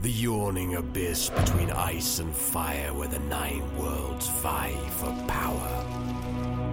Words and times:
The 0.00 0.12
yawning 0.12 0.76
abyss 0.76 1.28
between 1.28 1.72
ice 1.72 2.20
and 2.20 2.32
fire 2.32 2.94
where 2.94 3.08
the 3.08 3.18
nine 3.18 3.64
worlds 3.76 4.28
vie 4.28 4.78
for 4.90 5.12
power. 5.26 5.84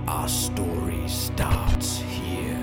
Our 0.07 0.27
story 0.27 1.07
starts 1.07 1.97
here. 1.97 2.59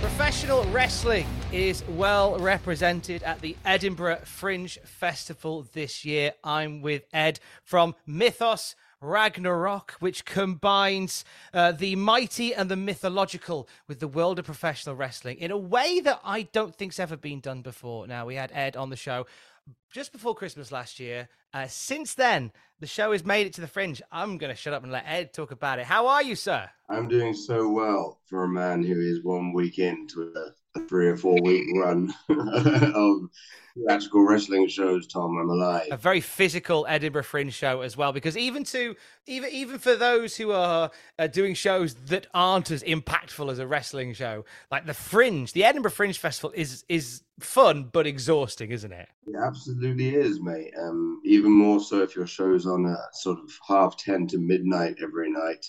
Professional 0.00 0.64
wrestling 0.72 1.28
is 1.52 1.84
well 1.90 2.40
represented 2.40 3.22
at 3.22 3.40
the 3.40 3.56
Edinburgh 3.64 4.22
Fringe 4.24 4.78
Festival 4.84 5.64
this 5.74 6.04
year. 6.04 6.32
I'm 6.42 6.82
with 6.82 7.04
Ed 7.12 7.38
from 7.62 7.94
Mythos 8.04 8.74
Ragnarok, 9.00 9.92
which 10.00 10.24
combines 10.24 11.24
uh, 11.52 11.72
the 11.72 11.96
mighty 11.96 12.54
and 12.54 12.70
the 12.70 12.76
mythological 12.76 13.68
with 13.88 14.00
the 14.00 14.08
world 14.08 14.38
of 14.38 14.46
professional 14.46 14.94
wrestling 14.94 15.38
in 15.38 15.50
a 15.50 15.58
way 15.58 16.00
that 16.00 16.20
I 16.24 16.42
don't 16.42 16.74
think's 16.74 16.98
ever 16.98 17.16
been 17.16 17.40
done 17.40 17.62
before. 17.62 18.06
Now, 18.06 18.26
we 18.26 18.36
had 18.36 18.50
Ed 18.52 18.76
on 18.76 18.90
the 18.90 18.96
show 18.96 19.26
just 19.92 20.12
before 20.12 20.34
Christmas 20.34 20.72
last 20.72 21.00
year. 21.00 21.28
Uh, 21.52 21.66
since 21.68 22.14
then, 22.14 22.52
the 22.80 22.86
show 22.86 23.12
has 23.12 23.24
made 23.24 23.46
it 23.46 23.54
to 23.54 23.60
the 23.60 23.66
fringe. 23.66 24.02
I'm 24.12 24.38
going 24.38 24.54
to 24.54 24.60
shut 24.60 24.74
up 24.74 24.82
and 24.82 24.92
let 24.92 25.04
Ed 25.06 25.32
talk 25.32 25.50
about 25.50 25.78
it. 25.78 25.86
How 25.86 26.06
are 26.06 26.22
you, 26.22 26.36
sir? 26.36 26.68
I'm 26.88 27.08
doing 27.08 27.34
so 27.34 27.68
well 27.68 28.20
for 28.26 28.44
a 28.44 28.48
man 28.48 28.82
who 28.82 29.00
is 29.00 29.24
one 29.24 29.52
week 29.52 29.78
into 29.78 30.32
a, 30.34 30.78
a 30.78 30.86
three 30.86 31.08
or 31.08 31.16
four 31.16 31.38
week 31.42 31.66
run 31.74 32.12
of 32.28 33.30
theatrical 33.76 34.26
wrestling 34.26 34.68
shows. 34.68 35.06
Tom, 35.06 35.36
I'm 35.38 35.50
alive. 35.50 35.88
A 35.90 35.96
very 35.96 36.20
physical 36.20 36.86
Edinburgh 36.88 37.24
Fringe 37.24 37.52
show 37.52 37.80
as 37.80 37.96
well, 37.96 38.12
because 38.12 38.36
even 38.36 38.64
to 38.64 38.94
even 39.26 39.50
even 39.50 39.78
for 39.78 39.96
those 39.96 40.36
who 40.36 40.52
are 40.52 40.90
uh, 41.18 41.26
doing 41.26 41.54
shows 41.54 41.94
that 41.94 42.26
aren't 42.34 42.70
as 42.70 42.82
impactful 42.82 43.50
as 43.50 43.58
a 43.58 43.66
wrestling 43.66 44.12
show, 44.12 44.44
like 44.70 44.86
the 44.86 44.94
Fringe, 44.94 45.52
the 45.52 45.64
Edinburgh 45.64 45.92
Fringe 45.92 46.18
Festival 46.18 46.52
is 46.54 46.84
is 46.88 47.22
fun 47.40 47.90
but 47.92 48.06
exhausting, 48.06 48.70
isn't 48.70 48.92
it? 48.92 49.08
It 49.26 49.36
absolutely 49.36 49.75
is, 49.82 50.40
mate. 50.40 50.72
Um, 50.80 51.20
even 51.24 51.50
more 51.50 51.80
so 51.80 52.02
if 52.02 52.16
your 52.16 52.26
show's 52.26 52.66
on 52.66 52.86
at 52.86 53.14
sort 53.14 53.38
of 53.38 53.50
half 53.66 53.96
ten 53.96 54.26
to 54.28 54.38
midnight 54.38 54.96
every 55.02 55.30
night. 55.30 55.64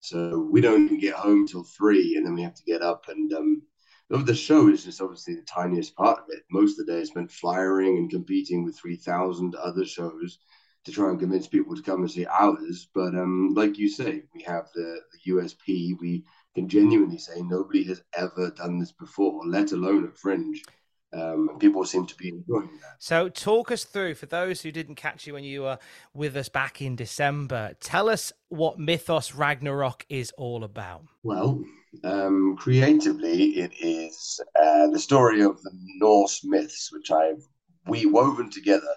So 0.00 0.48
we 0.50 0.60
don't 0.60 0.84
even 0.84 1.00
get 1.00 1.14
home 1.14 1.46
till 1.46 1.64
three, 1.64 2.16
and 2.16 2.24
then 2.24 2.34
we 2.34 2.42
have 2.42 2.54
to 2.54 2.64
get 2.64 2.82
up. 2.82 3.06
And 3.08 3.32
um, 3.32 3.62
the 4.10 4.34
show 4.34 4.68
is 4.68 4.84
just 4.84 5.00
obviously 5.00 5.34
the 5.34 5.42
tiniest 5.42 5.96
part 5.96 6.18
of 6.18 6.24
it. 6.28 6.44
Most 6.50 6.78
of 6.78 6.86
the 6.86 6.92
day 6.92 7.00
is 7.00 7.08
spent 7.08 7.30
flyering 7.30 7.98
and 7.98 8.10
competing 8.10 8.64
with 8.64 8.78
three 8.78 8.96
thousand 8.96 9.54
other 9.56 9.84
shows 9.84 10.38
to 10.84 10.92
try 10.92 11.10
and 11.10 11.18
convince 11.20 11.46
people 11.46 11.76
to 11.76 11.82
come 11.82 12.00
and 12.00 12.10
see 12.10 12.26
ours. 12.26 12.88
But 12.94 13.14
um, 13.14 13.52
like 13.54 13.78
you 13.78 13.88
say, 13.88 14.22
we 14.34 14.42
have 14.42 14.68
the, 14.74 15.00
the 15.12 15.32
USP. 15.32 15.98
We 16.00 16.24
can 16.54 16.68
genuinely 16.68 17.18
say 17.18 17.42
nobody 17.42 17.84
has 17.84 18.02
ever 18.16 18.50
done 18.50 18.78
this 18.78 18.92
before, 18.92 19.42
let 19.46 19.72
alone 19.72 20.04
at 20.04 20.16
Fringe. 20.16 20.62
Um, 21.10 21.48
and 21.48 21.58
people 21.58 21.84
seem 21.86 22.06
to 22.06 22.14
be 22.16 22.28
enjoying 22.28 22.68
that. 22.82 22.96
So, 22.98 23.30
talk 23.30 23.70
us 23.70 23.84
through 23.84 24.14
for 24.14 24.26
those 24.26 24.60
who 24.60 24.70
didn't 24.70 24.96
catch 24.96 25.26
you 25.26 25.32
when 25.32 25.44
you 25.44 25.62
were 25.62 25.78
with 26.12 26.36
us 26.36 26.50
back 26.50 26.82
in 26.82 26.96
December. 26.96 27.74
Tell 27.80 28.10
us 28.10 28.30
what 28.48 28.78
Mythos 28.78 29.34
Ragnarok 29.34 30.04
is 30.10 30.32
all 30.36 30.64
about. 30.64 31.04
Well, 31.22 31.64
um, 32.04 32.56
creatively, 32.58 33.56
it 33.56 33.72
is 33.80 34.38
uh, 34.54 34.88
the 34.88 34.98
story 34.98 35.40
of 35.40 35.62
the 35.62 35.70
Norse 35.98 36.44
myths, 36.44 36.92
which 36.92 37.10
I've 37.10 37.42
we 37.86 38.06
woven 38.06 38.50
together 38.50 38.94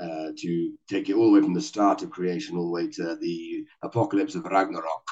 uh, 0.00 0.32
to 0.36 0.72
take 0.88 1.08
it 1.08 1.14
all 1.14 1.26
the 1.26 1.38
way 1.38 1.42
from 1.42 1.54
the 1.54 1.60
start 1.60 2.02
of 2.02 2.10
creation 2.10 2.56
all 2.56 2.66
the 2.66 2.70
way 2.70 2.88
to 2.88 3.16
the 3.16 3.64
apocalypse 3.82 4.34
of 4.34 4.44
Ragnarok, 4.44 5.06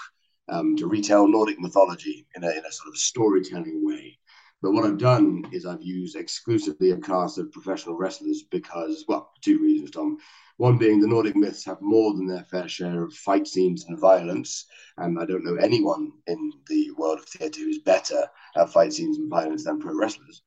um, 0.48 0.76
to 0.76 0.86
retell 0.86 1.28
Nordic 1.28 1.60
mythology 1.60 2.26
in 2.34 2.44
a, 2.44 2.50
in 2.50 2.64
a 2.64 2.72
sort 2.72 2.88
of 2.88 2.96
storytelling 2.96 3.84
way. 3.84 4.18
But 4.62 4.72
what 4.72 4.84
I've 4.84 4.98
done 4.98 5.44
is 5.52 5.64
I've 5.64 5.82
used 5.82 6.16
exclusively 6.16 6.90
a 6.90 6.98
cast 6.98 7.38
of 7.38 7.50
professional 7.50 7.96
wrestlers 7.96 8.42
because, 8.42 9.04
well, 9.08 9.32
two 9.40 9.58
reasons, 9.58 9.90
Tom. 9.90 10.18
One 10.58 10.76
being 10.76 11.00
the 11.00 11.08
Nordic 11.08 11.34
myths 11.34 11.64
have 11.64 11.80
more 11.80 12.12
than 12.12 12.26
their 12.26 12.44
fair 12.44 12.68
share 12.68 13.02
of 13.02 13.14
fight 13.14 13.46
scenes 13.46 13.86
and 13.86 13.98
violence. 13.98 14.66
And 14.98 15.18
I 15.18 15.24
don't 15.24 15.44
know 15.44 15.54
anyone 15.54 16.12
in 16.26 16.52
the 16.68 16.90
world 16.98 17.20
of 17.20 17.24
theatre 17.24 17.60
who's 17.60 17.78
better 17.78 18.28
at 18.56 18.68
fight 18.68 18.92
scenes 18.92 19.16
and 19.16 19.30
violence 19.30 19.64
than 19.64 19.80
pro 19.80 19.94
wrestlers. 19.94 20.42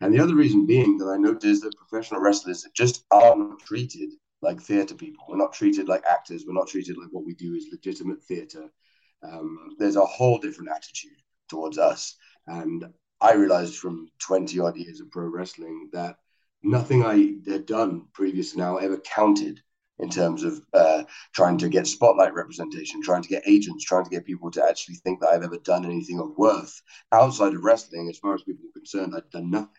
And 0.00 0.14
the 0.14 0.20
other 0.20 0.36
reason 0.36 0.66
being 0.66 0.98
that 0.98 1.08
I 1.08 1.16
noticed 1.16 1.64
that 1.64 1.76
professional 1.76 2.20
wrestlers 2.20 2.64
just 2.74 3.04
aren't 3.10 3.58
treated 3.60 4.10
like 4.42 4.60
theatre 4.60 4.94
people. 4.94 5.24
We're 5.28 5.38
not 5.38 5.52
treated 5.52 5.88
like 5.88 6.04
actors. 6.08 6.44
We're 6.46 6.54
not 6.54 6.68
treated 6.68 6.96
like 6.96 7.08
what 7.10 7.26
we 7.26 7.34
do 7.34 7.54
is 7.54 7.66
legitimate 7.72 8.22
theatre. 8.22 8.70
Um, 9.24 9.74
there's 9.78 9.96
a 9.96 10.04
whole 10.04 10.38
different 10.38 10.70
attitude 10.70 11.18
towards 11.48 11.78
us. 11.78 12.16
And 12.46 12.86
I 13.20 13.34
realized 13.34 13.76
from 13.76 14.08
20 14.18 14.60
odd 14.60 14.76
years 14.76 15.00
of 15.00 15.10
pro 15.10 15.26
wrestling 15.26 15.90
that 15.92 16.16
nothing 16.62 17.04
I 17.04 17.36
had 17.50 17.66
done 17.66 18.06
previous 18.12 18.56
now 18.56 18.76
ever 18.76 18.98
counted 18.98 19.60
in 19.98 20.10
terms 20.10 20.44
of 20.44 20.60
uh, 20.74 21.04
trying 21.34 21.56
to 21.58 21.68
get 21.68 21.86
spotlight 21.86 22.34
representation, 22.34 23.02
trying 23.02 23.22
to 23.22 23.28
get 23.28 23.48
agents, 23.48 23.84
trying 23.84 24.04
to 24.04 24.10
get 24.10 24.26
people 24.26 24.50
to 24.50 24.62
actually 24.62 24.96
think 24.96 25.20
that 25.20 25.30
I've 25.30 25.42
ever 25.42 25.58
done 25.58 25.86
anything 25.86 26.20
of 26.20 26.36
worth 26.36 26.82
outside 27.12 27.54
of 27.54 27.64
wrestling. 27.64 28.08
As 28.10 28.18
far 28.18 28.34
as 28.34 28.42
people 28.42 28.66
are 28.66 28.78
concerned, 28.78 29.14
I've 29.16 29.30
done 29.30 29.50
nothing. 29.50 29.70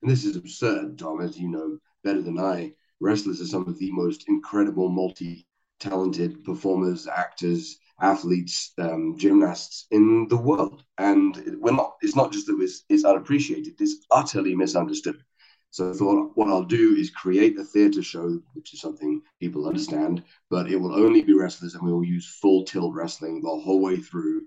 And 0.00 0.10
this 0.10 0.24
is 0.24 0.36
absurd, 0.36 0.98
Tom, 0.98 1.20
as 1.20 1.38
you 1.38 1.48
know 1.48 1.78
better 2.04 2.22
than 2.22 2.38
I. 2.38 2.72
Wrestlers 3.00 3.40
are 3.40 3.46
some 3.46 3.68
of 3.68 3.78
the 3.78 3.90
most 3.92 4.24
incredible, 4.28 4.88
multi 4.88 5.46
talented 5.80 6.44
performers, 6.44 7.06
actors, 7.06 7.78
athletes, 8.00 8.72
um, 8.78 9.16
gymnasts 9.16 9.86
in 9.90 10.28
the 10.28 10.36
world. 10.36 10.84
And 10.98 11.58
we're 11.60 11.72
not, 11.72 11.96
it's 12.00 12.16
not 12.16 12.32
just 12.32 12.46
that 12.46 12.58
it's, 12.60 12.84
it's 12.88 13.04
unappreciated, 13.04 13.74
it's 13.80 14.06
utterly 14.10 14.54
misunderstood. 14.54 15.22
So 15.70 15.90
I 15.90 15.92
thought 15.92 16.32
what 16.34 16.48
I'll 16.48 16.64
do 16.64 16.94
is 16.96 17.10
create 17.10 17.58
a 17.58 17.64
theatre 17.64 18.02
show, 18.02 18.40
which 18.54 18.72
is 18.72 18.80
something 18.80 19.20
people 19.38 19.68
understand, 19.68 20.22
but 20.48 20.70
it 20.70 20.76
will 20.76 20.94
only 20.94 21.22
be 21.22 21.34
wrestlers 21.34 21.74
and 21.74 21.82
we 21.84 21.92
will 21.92 22.04
use 22.04 22.38
full 22.40 22.64
tilt 22.64 22.94
wrestling 22.94 23.42
the 23.42 23.48
whole 23.48 23.80
way 23.80 23.98
through 23.98 24.42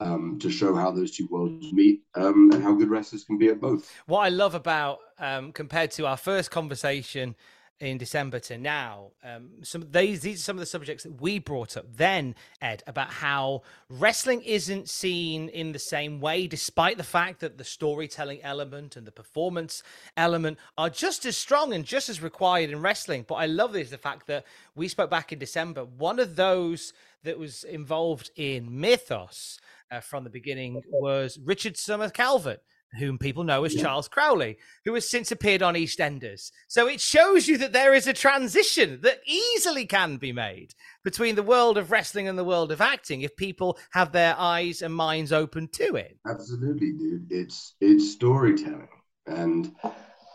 um, 0.00 0.38
to 0.40 0.50
show 0.50 0.74
how 0.74 0.90
those 0.90 1.14
two 1.14 1.28
worlds 1.30 1.72
meet 1.72 2.02
um, 2.14 2.50
and 2.52 2.62
how 2.62 2.74
good 2.74 2.88
wrestlers 2.88 3.24
can 3.24 3.38
be 3.38 3.48
at 3.48 3.60
both. 3.60 3.90
What 4.06 4.20
I 4.20 4.30
love 4.30 4.54
about, 4.54 4.98
um, 5.18 5.52
compared 5.52 5.90
to 5.92 6.06
our 6.06 6.16
first 6.16 6.50
conversation, 6.50 7.36
in 7.80 7.98
December 7.98 8.38
to 8.38 8.56
now, 8.56 9.10
um, 9.24 9.50
some 9.62 9.90
these 9.90 10.20
these 10.20 10.38
are 10.38 10.42
some 10.42 10.56
of 10.56 10.60
the 10.60 10.66
subjects 10.66 11.02
that 11.02 11.20
we 11.20 11.40
brought 11.40 11.76
up 11.76 11.84
then, 11.96 12.34
Ed, 12.60 12.82
about 12.86 13.10
how 13.10 13.62
wrestling 13.88 14.40
isn't 14.42 14.88
seen 14.88 15.48
in 15.48 15.72
the 15.72 15.78
same 15.80 16.20
way, 16.20 16.46
despite 16.46 16.96
the 16.96 17.02
fact 17.02 17.40
that 17.40 17.58
the 17.58 17.64
storytelling 17.64 18.40
element 18.42 18.96
and 18.96 19.04
the 19.06 19.12
performance 19.12 19.82
element 20.16 20.58
are 20.78 20.90
just 20.90 21.26
as 21.26 21.36
strong 21.36 21.72
and 21.72 21.84
just 21.84 22.08
as 22.08 22.22
required 22.22 22.70
in 22.70 22.80
wrestling. 22.80 23.24
But 23.26 23.36
I 23.36 23.46
love 23.46 23.72
this 23.72 23.90
the 23.90 23.98
fact 23.98 24.28
that 24.28 24.44
we 24.76 24.86
spoke 24.86 25.10
back 25.10 25.32
in 25.32 25.40
December. 25.40 25.84
One 25.84 26.20
of 26.20 26.36
those 26.36 26.92
that 27.24 27.38
was 27.38 27.64
involved 27.64 28.30
in 28.36 28.80
Mythos 28.80 29.58
uh, 29.90 30.00
from 30.00 30.24
the 30.24 30.30
beginning 30.30 30.80
was 30.88 31.38
Richard 31.42 31.76
Summer 31.76 32.10
Calvert 32.10 32.62
whom 32.98 33.18
people 33.18 33.44
know 33.44 33.64
as 33.64 33.74
Charles 33.74 34.08
Crowley, 34.08 34.58
who 34.84 34.94
has 34.94 35.08
since 35.08 35.30
appeared 35.32 35.62
on 35.62 35.74
EastEnders. 35.74 36.50
So 36.68 36.86
it 36.86 37.00
shows 37.00 37.48
you 37.48 37.58
that 37.58 37.72
there 37.72 37.94
is 37.94 38.06
a 38.06 38.12
transition 38.12 39.00
that 39.02 39.20
easily 39.26 39.86
can 39.86 40.16
be 40.16 40.32
made 40.32 40.74
between 41.04 41.34
the 41.34 41.42
world 41.42 41.78
of 41.78 41.90
wrestling 41.90 42.28
and 42.28 42.38
the 42.38 42.44
world 42.44 42.70
of 42.72 42.80
acting 42.80 43.22
if 43.22 43.36
people 43.36 43.78
have 43.92 44.12
their 44.12 44.34
eyes 44.38 44.82
and 44.82 44.94
minds 44.94 45.32
open 45.32 45.68
to 45.72 45.96
it. 45.96 46.18
Absolutely, 46.28 46.92
dude. 46.92 47.26
It's 47.30 47.74
it's 47.80 48.12
storytelling. 48.12 48.88
And 49.26 49.74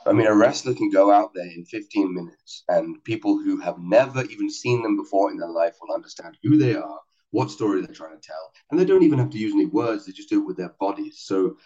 I 0.06 0.14
mean 0.14 0.28
a 0.28 0.36
wrestler 0.36 0.74
can 0.74 0.90
go 0.90 1.12
out 1.12 1.32
there 1.34 1.46
in 1.46 1.66
15 1.66 2.14
minutes 2.14 2.64
and 2.70 3.04
people 3.04 3.38
who 3.38 3.60
have 3.60 3.78
never 3.80 4.24
even 4.24 4.50
seen 4.50 4.82
them 4.82 4.98
before 4.98 5.32
in 5.32 5.38
their 5.38 5.50
life 5.50 5.76
will 5.82 5.94
understand 5.94 6.38
who 6.42 6.58
they 6.58 6.76
are, 6.76 7.00
what 7.32 7.52
story 7.52 7.82
they're 7.82 7.94
trying 7.94 8.20
to 8.20 8.28
tell. 8.28 8.52
And 8.72 8.80
they 8.80 8.86
don't 8.86 9.04
even 9.04 9.20
have 9.20 9.30
to 9.32 9.38
use 9.38 9.54
any 9.54 9.66
words, 9.66 10.06
they 10.06 10.12
just 10.12 10.30
do 10.30 10.42
it 10.42 10.48
with 10.48 10.58
their 10.58 10.74
bodies. 10.80 11.20
So 11.26 11.58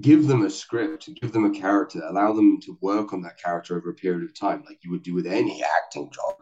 give 0.00 0.26
them 0.26 0.44
a 0.44 0.50
script, 0.50 1.08
give 1.20 1.32
them 1.32 1.44
a 1.44 1.58
character, 1.58 2.00
allow 2.04 2.32
them 2.32 2.60
to 2.60 2.78
work 2.80 3.12
on 3.12 3.22
that 3.22 3.38
character 3.42 3.76
over 3.76 3.90
a 3.90 3.94
period 3.94 4.22
of 4.22 4.38
time, 4.38 4.62
like 4.66 4.78
you 4.82 4.90
would 4.90 5.02
do 5.02 5.14
with 5.14 5.26
any 5.26 5.62
acting 5.62 6.10
job. 6.12 6.34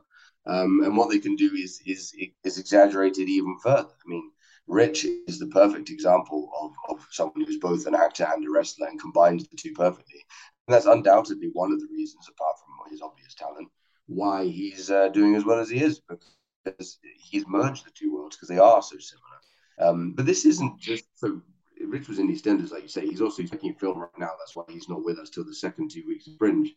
Um, 0.46 0.82
and 0.84 0.96
what 0.96 1.10
they 1.10 1.18
can 1.18 1.36
do 1.36 1.52
is 1.54 1.80
is 1.86 2.14
is 2.44 2.58
exaggerated 2.58 3.28
even 3.28 3.56
further. 3.62 3.88
I 3.88 4.08
mean, 4.08 4.30
Rich 4.68 5.06
is 5.26 5.38
the 5.38 5.46
perfect 5.48 5.90
example 5.90 6.50
of, 6.60 6.72
of 6.88 7.06
someone 7.10 7.44
who's 7.44 7.58
both 7.58 7.86
an 7.86 7.94
actor 7.94 8.26
and 8.28 8.44
a 8.44 8.50
wrestler 8.50 8.88
and 8.88 9.00
combines 9.00 9.46
the 9.48 9.56
two 9.56 9.72
perfectly. 9.72 10.24
And 10.66 10.74
that's 10.74 10.86
undoubtedly 10.86 11.50
one 11.52 11.72
of 11.72 11.80
the 11.80 11.88
reasons, 11.90 12.28
apart 12.28 12.56
from 12.58 12.90
his 12.90 13.02
obvious 13.02 13.34
talent, 13.34 13.68
why 14.06 14.44
he's 14.44 14.90
uh, 14.90 15.08
doing 15.08 15.34
as 15.36 15.44
well 15.44 15.60
as 15.60 15.70
he 15.70 15.82
is, 15.82 16.00
because 16.64 16.98
he's 17.18 17.46
merged 17.46 17.84
the 17.84 17.90
two 17.90 18.12
worlds 18.12 18.36
because 18.36 18.48
they 18.48 18.58
are 18.58 18.82
so 18.82 18.96
similar. 18.98 19.36
Um, 19.78 20.12
but 20.12 20.26
this 20.26 20.44
isn't 20.44 20.80
just 20.80 21.04
so 21.14 21.40
Rich 21.90 22.08
was 22.08 22.18
in 22.18 22.28
EastEnders, 22.28 22.72
like 22.72 22.82
you 22.82 22.88
say. 22.88 23.06
He's 23.06 23.20
also 23.20 23.42
making 23.42 23.70
a 23.70 23.78
film 23.78 23.98
right 23.98 24.18
now. 24.18 24.30
That's 24.38 24.54
why 24.54 24.64
he's 24.68 24.88
not 24.88 25.04
with 25.04 25.18
us 25.18 25.30
till 25.30 25.44
the 25.44 25.54
second 25.54 25.90
two 25.90 26.04
weeks 26.06 26.26
of 26.26 26.34
Fringe. 26.38 26.72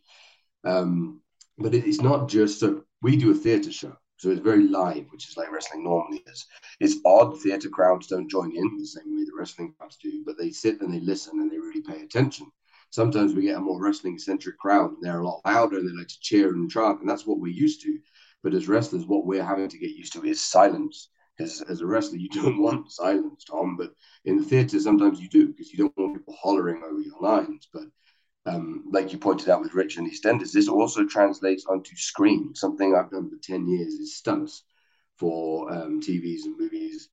Um, 0.64 1.22
but 1.58 1.74
it, 1.74 1.86
it's 1.86 2.02
not 2.02 2.30
just 2.30 2.60
so 2.60 2.84
we 3.02 3.16
do 3.16 3.32
a 3.32 3.36
theatre 3.36 3.72
show, 3.72 3.96
so 4.18 4.30
it's 4.30 4.42
very 4.42 4.68
live, 4.68 5.06
which 5.10 5.30
is 5.30 5.38
like 5.38 5.52
wrestling 5.52 5.84
normally 5.84 6.24
is. 6.28 6.46
It's 6.80 6.98
odd. 7.06 7.40
Theatre 7.42 7.70
crowds 7.70 8.08
don't 8.08 8.30
join 8.30 8.56
in 8.56 8.78
the 8.78 8.86
same 8.86 9.16
way 9.16 9.24
the 9.26 9.32
wrestling 9.38 9.74
crowds 9.78 9.98
do, 10.02 10.24
but 10.26 10.38
they 10.38 10.52
sit 10.52 10.82
and 10.82 10.94
they 10.94 11.00
listen 11.00 11.40
and 11.40 11.52
they 11.52 11.58
really 11.58 11.82
pay 11.82 12.02
attention. 12.02 12.48
Sometimes 12.92 13.34
we 13.34 13.44
get 13.44 13.58
a 13.58 13.62
more 13.62 13.82
wrestling 13.82 14.18
centric 14.18 14.58
crowd, 14.58 14.92
and 14.92 15.04
they're 15.04 15.20
a 15.20 15.26
lot 15.26 15.42
louder 15.46 15.78
and 15.78 15.88
they 15.88 15.94
like 15.94 16.08
to 16.08 16.20
cheer 16.22 16.54
and 16.54 16.72
chant, 16.72 17.02
and 17.02 17.10
that's 17.10 17.26
what 17.26 17.40
we're 17.40 17.54
used 17.54 17.82
to. 17.84 18.00
But 18.42 18.54
as 18.54 18.68
wrestlers, 18.68 19.06
what 19.06 19.26
we're 19.26 19.44
having 19.44 19.70
to 19.70 19.78
get 19.78 19.92
used 19.92 20.14
to 20.14 20.24
is 20.24 20.42
silence 20.42 21.10
as, 21.40 21.62
as 21.62 21.82
a 21.82 21.86
wrestler, 21.86 22.18
you 22.18 22.30
don't 22.30 22.62
want 22.62 22.92
silence, 22.92 23.44
Tom, 23.46 23.78
but 23.78 23.94
in 24.26 24.38
the 24.38 24.44
theatre, 24.44 24.80
sometimes 24.80 25.20
you 25.20 25.30
do 25.30 25.48
because 25.48 25.72
you 25.72 25.78
don't 25.78 25.98
want 25.98 26.18
people 26.18 26.36
hollering 26.40 26.84
over 26.84 27.00
your 27.00 27.20
lines. 27.20 27.68
But 27.72 27.84
um, 28.46 28.86
like 28.92 29.12
you 29.12 29.20
pointed 29.20 29.50
out 29.50 29.62
with 29.62 29.74
Rich 29.74 29.98
and 29.98 30.10
EastEnders, 30.10 30.52
this 30.52 30.68
also 30.68 31.06
translates 31.06 31.66
onto 31.66 31.96
screen. 31.96 32.56
Something 32.56 32.96
I've 32.96 33.12
done 33.12 33.30
for 33.30 33.38
10 33.42 33.68
years 33.68 33.94
is 33.94 34.18
stunts 34.18 34.64
for 35.18 35.72
um, 35.72 36.02
TVs 36.02 36.46
and 36.46 36.58
movies. 36.58 37.10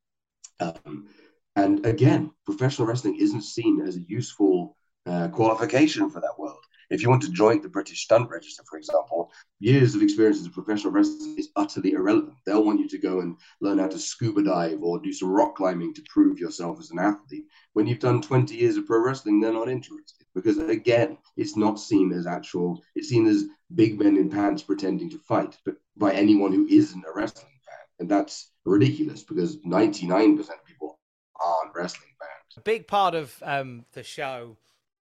Um, 0.60 1.08
and 1.54 1.84
again, 1.86 2.30
professional 2.44 2.86
wrestling 2.86 3.16
isn't 3.16 3.42
seen 3.42 3.80
as 3.80 3.96
a 3.96 4.02
useful 4.02 4.76
uh, 5.06 5.28
qualification 5.28 6.10
for 6.10 6.20
that 6.20 6.38
world. 6.38 6.65
If 6.88 7.02
you 7.02 7.10
want 7.10 7.22
to 7.22 7.32
join 7.32 7.60
the 7.60 7.68
British 7.68 8.04
Stunt 8.04 8.30
Register, 8.30 8.62
for 8.68 8.78
example, 8.78 9.32
years 9.58 9.94
of 9.94 10.02
experience 10.02 10.38
as 10.38 10.46
a 10.46 10.50
professional 10.50 10.92
wrestler 10.92 11.34
is 11.36 11.50
utterly 11.56 11.92
irrelevant. 11.92 12.36
They'll 12.44 12.64
want 12.64 12.80
you 12.80 12.88
to 12.88 12.98
go 12.98 13.20
and 13.20 13.36
learn 13.60 13.78
how 13.78 13.88
to 13.88 13.98
scuba 13.98 14.44
dive 14.44 14.82
or 14.82 15.00
do 15.00 15.12
some 15.12 15.30
rock 15.30 15.56
climbing 15.56 15.94
to 15.94 16.04
prove 16.08 16.38
yourself 16.38 16.78
as 16.78 16.90
an 16.90 16.98
athlete. 16.98 17.46
When 17.72 17.86
you've 17.86 17.98
done 17.98 18.22
20 18.22 18.54
years 18.54 18.76
of 18.76 18.86
pro 18.86 19.00
wrestling, 19.00 19.40
they're 19.40 19.52
not 19.52 19.68
interested 19.68 20.26
because, 20.34 20.58
again, 20.58 21.18
it's 21.36 21.56
not 21.56 21.80
seen 21.80 22.12
as 22.12 22.26
actual, 22.26 22.82
it's 22.94 23.08
seen 23.08 23.26
as 23.26 23.44
big 23.74 23.98
men 23.98 24.16
in 24.16 24.30
pants 24.30 24.62
pretending 24.62 25.10
to 25.10 25.18
fight, 25.18 25.56
but 25.64 25.76
by 25.96 26.12
anyone 26.12 26.52
who 26.52 26.66
isn't 26.68 27.04
a 27.04 27.12
wrestling 27.14 27.58
fan. 27.64 27.74
And 27.98 28.08
that's 28.08 28.52
ridiculous 28.64 29.24
because 29.24 29.56
99% 29.58 30.38
of 30.38 30.64
people 30.64 30.98
aren't 31.44 31.74
wrestling 31.74 32.10
fans. 32.18 32.56
A 32.56 32.60
big 32.60 32.86
part 32.86 33.14
of 33.14 33.34
um, 33.42 33.84
the 33.92 34.02
show 34.02 34.56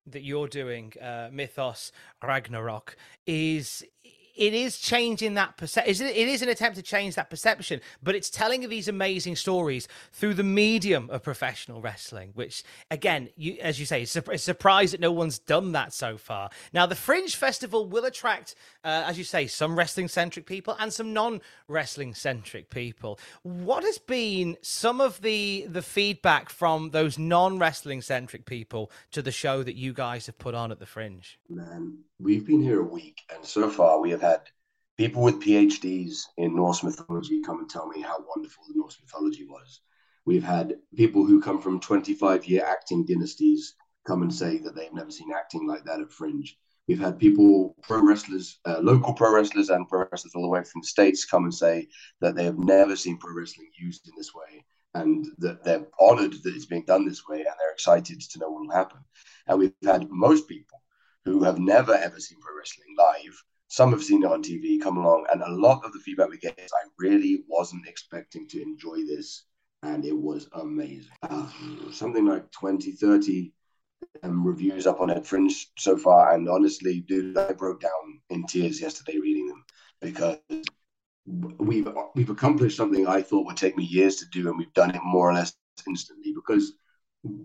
that 0.08 0.24
you're 0.24 0.48
doing, 0.48 0.94
uh, 1.02 1.30
Mythos 1.32 1.92
Ragnarok, 2.24 2.96
is 3.26 3.84
it 4.36 4.54
is 4.54 4.78
changing 4.78 5.36
that 5.36 5.58
perception. 5.58 6.08
It 6.08 6.28
is 6.28 6.42
an 6.42 6.50
attempt 6.50 6.78
to 6.78 6.84
change 6.84 7.16
that 7.16 7.30
perception, 7.30 7.82
but 8.04 8.16
it's 8.16 8.30
telling 8.30 8.68
these 8.68 8.88
amazing 8.88 9.36
stories 9.36 9.88
through 10.12 10.34
the 10.34 10.44
medium 10.44 11.10
of 11.10 11.24
professional 11.24 11.82
wrestling. 11.82 12.32
Which, 12.34 12.64
again, 12.92 13.30
you, 13.36 13.58
as 13.62 13.80
you 13.80 13.86
say, 13.86 14.02
it's 14.02 14.16
a, 14.16 14.38
surprise 14.38 14.92
that 14.92 15.00
no 15.00 15.12
one's 15.12 15.40
done 15.40 15.72
that 15.74 15.94
so 15.94 16.18
far. 16.18 16.50
Now, 16.74 16.86
the 16.86 16.96
Fringe 16.96 17.36
Festival 17.36 17.88
will 17.88 18.06
attract, 18.06 18.56
uh, 18.84 19.04
as 19.06 19.18
you 19.18 19.24
say, 19.24 19.48
some 19.48 19.78
wrestling 19.78 20.08
centric 20.08 20.46
people 20.46 20.76
and 20.80 20.92
some 20.92 21.14
non 21.14 21.42
wrestling 21.68 22.14
centric 22.14 22.70
people. 22.70 23.20
What 23.44 23.84
has 23.84 23.98
been 23.98 24.58
some 24.62 25.02
of 25.02 25.22
the 25.22 25.66
the 25.70 25.82
feedback 25.82 26.50
from 26.50 26.92
those 26.92 27.18
non 27.18 27.60
wrestling 27.60 28.02
centric 28.02 28.46
people 28.46 28.92
to 29.12 29.22
the 29.22 29.32
show 29.32 29.64
that 29.64 29.76
you 29.76 29.94
guys 29.94 30.26
have 30.26 30.38
put 30.38 30.56
on 30.56 30.72
at 30.72 30.80
the 30.80 30.86
Fringe? 30.86 31.40
Man, 31.50 32.00
we've 32.20 32.46
been 32.46 32.62
here 32.62 32.82
a 32.82 32.84
week, 32.84 33.22
and 33.34 33.46
so 33.46 33.70
far 33.70 34.00
we 34.00 34.12
have 34.12 34.22
had 34.26 34.42
people 34.98 35.22
with 35.22 35.42
PhDs 35.42 36.24
in 36.38 36.56
Norse 36.56 36.84
mythology 36.84 37.42
come 37.42 37.60
and 37.60 37.70
tell 37.70 37.88
me 37.88 38.02
how 38.02 38.18
wonderful 38.36 38.64
the 38.68 38.74
Norse 38.76 38.98
mythology 39.02 39.46
was. 39.46 39.82
We've 40.26 40.44
had 40.44 40.76
people 40.96 41.26
who 41.26 41.42
come 41.42 41.62
from 41.62 41.80
25 41.80 42.46
year 42.46 42.66
acting 42.66 43.06
dynasties 43.06 43.76
come 44.08 44.22
and 44.22 44.34
say 44.34 44.58
that 44.60 44.76
they've 44.76 44.94
never 44.94 45.12
seen 45.12 45.32
acting 45.34 45.68
like 45.68 45.84
that 45.86 46.02
at 46.02 46.12
Fringe. 46.12 46.58
We've 46.88 47.00
had 47.00 47.20
people, 47.20 47.76
pro 47.82 48.02
wrestlers, 48.02 48.60
uh, 48.66 48.80
local 48.80 49.14
pro 49.14 49.34
wrestlers, 49.34 49.70
and 49.70 49.88
pro 49.88 50.06
wrestlers 50.12 50.36
all 50.36 50.44
the 50.44 50.48
way 50.48 50.64
from 50.64 50.82
the 50.82 50.88
States 50.88 51.26
come 51.26 51.44
and 51.46 51.54
say 51.54 51.88
that 52.22 52.36
they 52.36 52.46
have 52.46 52.60
never 52.60 52.96
seen 52.96 53.18
pro 53.18 53.34
wrestling 53.34 53.70
used 53.80 54.08
in 54.08 54.14
this 54.16 54.34
way 54.36 54.64
and 54.96 55.28
that 55.40 55.64
they're 55.64 55.86
honored 56.00 56.34
that 56.44 56.56
it's 56.56 56.66
being 56.66 56.86
done 56.86 57.06
this 57.06 57.28
way 57.28 57.38
and 57.38 57.56
they're 57.60 57.74
excited 57.74 58.22
to 58.22 58.40
know 58.40 58.50
what 58.50 58.62
will 58.62 58.72
happen. 58.72 59.00
And 59.48 59.60
we've 59.60 59.74
had 59.84 60.10
most 60.10 60.48
people 60.48 60.82
who 61.26 61.44
have 61.44 61.60
never 61.60 61.94
ever 61.94 62.20
seen 62.20 62.40
pro 62.40 62.56
wrestling 62.58 62.96
live. 62.98 63.44
Some 63.76 63.92
have 63.92 64.06
seen 64.06 64.24
it 64.24 64.32
on 64.32 64.42
TV 64.42 64.80
come 64.80 64.96
along, 64.96 65.26
and 65.34 65.42
a 65.42 65.52
lot 65.52 65.84
of 65.84 65.92
the 65.92 66.00
feedback 66.00 66.30
we 66.30 66.38
get 66.38 66.58
is 66.58 66.72
I 66.72 66.88
really 66.98 67.44
wasn't 67.50 67.86
expecting 67.90 68.48
to 68.48 68.62
enjoy 68.62 69.06
this, 69.06 69.48
and 69.84 70.06
it 70.06 70.18
was 70.18 70.48
amazing. 70.54 71.12
Uh, 71.22 71.50
something 71.92 72.26
like 72.26 72.50
20, 72.52 72.94
30 72.94 73.52
um, 74.24 74.48
reviews 74.48 74.88
up 74.88 75.02
on 75.02 75.12
Ed 75.12 75.28
Fringe 75.28 75.68
so 75.78 75.98
far, 75.98 76.34
and 76.34 76.48
honestly, 76.48 77.02
dude, 77.02 77.38
I 77.38 77.52
broke 77.52 77.82
down 77.82 78.22
in 78.30 78.46
tears 78.46 78.80
yesterday 78.80 79.18
reading 79.18 79.48
them 79.48 79.66
because 80.00 80.38
we've 81.60 81.90
we've 82.16 82.30
accomplished 82.30 82.78
something 82.78 83.06
I 83.06 83.22
thought 83.22 83.46
would 83.46 83.58
take 83.58 83.76
me 83.76 83.84
years 83.84 84.16
to 84.16 84.26
do, 84.32 84.48
and 84.48 84.58
we've 84.58 84.74
done 84.74 84.96
it 84.96 85.02
more 85.04 85.30
or 85.30 85.34
less 85.34 85.54
instantly 85.86 86.32
because 86.34 86.72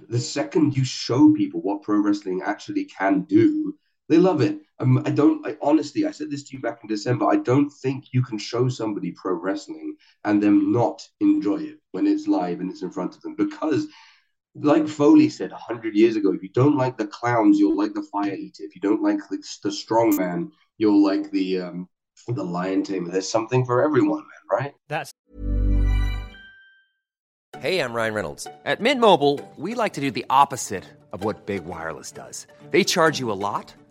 the 0.09 0.21
second 0.21 0.77
you 0.77 0.85
show 0.85 1.33
people 1.33 1.61
what 1.61 1.83
pro 1.83 1.99
wrestling 1.99 2.41
actually 2.45 2.85
can 2.85 3.23
do, 3.23 3.75
they 4.11 4.19
love 4.19 4.43
it. 4.43 4.59
Um, 4.81 5.03
I 5.07 5.11
don't, 5.11 5.47
I 5.47 5.57
honestly, 5.63 6.05
I 6.05 6.11
said 6.11 6.31
this 6.31 6.43
to 6.45 6.57
you 6.57 6.61
back 6.61 6.81
in 6.83 6.89
December. 6.89 7.27
I 7.27 7.37
don't 7.37 7.71
think 7.71 8.07
you 8.13 8.23
can 8.23 8.39
show 8.39 8.69
somebody 8.69 9.13
pro 9.13 9.35
wrestling 9.35 9.97
and 10.25 10.43
them 10.43 10.73
not 10.73 11.07
enjoy 11.21 11.59
it 11.59 11.79
when 11.93 12.07
it's 12.07 12.27
live 12.27 12.61
and 12.61 12.71
it's 12.71 12.83
in 12.83 12.91
front 12.91 13.17
of 13.17 13.23
them 13.23 13.35
because. 13.37 13.87
Like 14.57 14.89
Foley 14.89 15.29
said 15.29 15.53
100 15.53 15.95
years 15.95 16.17
ago, 16.17 16.33
if 16.33 16.43
you 16.43 16.49
don't 16.49 16.77
like 16.77 16.99
the 16.99 17.07
clowns, 17.07 17.57
you'll 17.57 17.77
like 17.77 17.95
the 17.95 18.03
fire 18.11 18.35
eater. 18.35 18.65
If 18.65 18.75
you 18.75 18.81
don't 18.81 19.01
like 19.01 19.21
the, 19.31 19.41
the 19.63 19.71
strong 19.71 20.17
man, 20.17 20.51
you'll 20.77 21.05
like 21.05 21.31
the 21.31 21.61
um, 21.61 21.89
the 22.27 22.43
lion 22.43 22.83
tamer. 22.83 23.13
There's 23.13 23.31
something 23.31 23.65
for 23.65 23.81
everyone, 23.81 24.19
man, 24.19 24.61
right? 24.61 24.75
That's 24.89 25.13
Hey, 27.61 27.79
I'm 27.81 27.93
Ryan 27.93 28.15
Reynolds. 28.15 28.47
At 28.65 28.81
Mint 28.81 29.01
Mobile, 29.01 29.39
we 29.57 29.75
like 29.75 29.93
to 29.93 30.01
do 30.01 30.11
the 30.11 30.25
opposite 30.31 30.85
of 31.13 31.25
what 31.25 31.45
Big 31.45 31.67
Wireless 31.67 32.11
does. 32.11 32.47
They 32.71 32.85
charge 32.85 33.19
you 33.19 33.31
a 33.31 33.37
lot, 33.37 33.75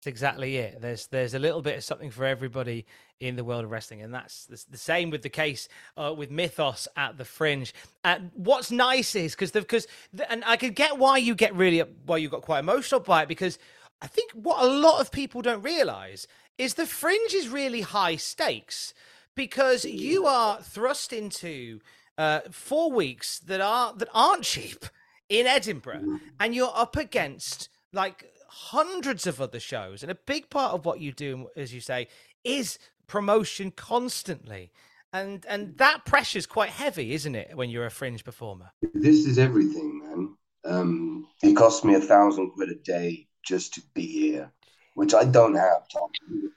That's 0.00 0.14
exactly 0.14 0.56
it. 0.56 0.80
There's 0.80 1.08
there's 1.08 1.34
a 1.34 1.38
little 1.38 1.60
bit 1.60 1.76
of 1.76 1.84
something 1.84 2.10
for 2.10 2.24
everybody 2.24 2.86
in 3.20 3.36
the 3.36 3.44
world 3.44 3.64
of 3.64 3.70
wrestling, 3.70 4.00
and 4.00 4.14
that's 4.14 4.46
the, 4.46 4.64
the 4.70 4.78
same 4.78 5.10
with 5.10 5.20
the 5.20 5.28
case 5.28 5.68
uh, 5.94 6.14
with 6.16 6.30
Mythos 6.30 6.88
at 6.96 7.18
the 7.18 7.26
Fringe. 7.26 7.74
And 8.02 8.30
what's 8.32 8.70
nice 8.70 9.14
is 9.14 9.34
because 9.34 9.50
because 9.50 9.86
and 10.30 10.42
I 10.46 10.56
can 10.56 10.72
get 10.72 10.96
why 10.96 11.18
you 11.18 11.34
get 11.34 11.54
really 11.54 11.80
why 12.06 12.16
you 12.16 12.30
got 12.30 12.40
quite 12.40 12.60
emotional 12.60 13.02
by 13.02 13.24
it 13.24 13.28
because 13.28 13.58
I 14.00 14.06
think 14.06 14.32
what 14.32 14.64
a 14.64 14.68
lot 14.68 15.02
of 15.02 15.12
people 15.12 15.42
don't 15.42 15.60
realize 15.60 16.26
is 16.56 16.74
the 16.74 16.86
Fringe 16.86 17.34
is 17.34 17.50
really 17.50 17.82
high 17.82 18.16
stakes 18.16 18.94
because 19.34 19.84
you 19.84 20.24
are 20.24 20.62
thrust 20.62 21.12
into 21.12 21.80
uh, 22.16 22.40
four 22.50 22.90
weeks 22.90 23.38
that 23.40 23.60
are 23.60 23.92
that 23.98 24.08
aren't 24.14 24.44
cheap 24.44 24.86
in 25.28 25.46
Edinburgh, 25.46 26.20
and 26.40 26.54
you're 26.54 26.72
up 26.74 26.96
against 26.96 27.68
like 27.92 28.24
hundreds 28.50 29.26
of 29.26 29.40
other 29.40 29.60
shows. 29.60 30.02
And 30.02 30.10
a 30.10 30.14
big 30.14 30.50
part 30.50 30.72
of 30.72 30.84
what 30.84 31.00
you 31.00 31.12
do, 31.12 31.48
as 31.56 31.72
you 31.72 31.80
say, 31.80 32.08
is 32.44 32.78
promotion 33.06 33.70
constantly. 33.70 34.72
And 35.12 35.44
and 35.48 35.76
that 35.78 36.04
pressure's 36.04 36.46
quite 36.46 36.70
heavy, 36.70 37.12
isn't 37.12 37.34
it, 37.34 37.56
when 37.56 37.70
you're 37.70 37.86
a 37.86 37.90
fringe 37.90 38.24
performer? 38.24 38.70
This 38.94 39.26
is 39.26 39.38
everything, 39.38 40.00
man. 40.04 40.36
Um, 40.64 41.26
it 41.42 41.56
costs 41.56 41.84
me 41.84 41.94
a 41.94 42.00
thousand 42.00 42.50
quid 42.50 42.70
a 42.70 42.76
day 42.76 43.26
just 43.44 43.74
to 43.74 43.82
be 43.94 44.06
here, 44.06 44.52
which 44.94 45.14
I 45.14 45.24
don't 45.24 45.56
have, 45.56 45.88
Tom. 45.88 46.08